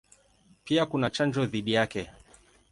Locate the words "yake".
1.73-2.09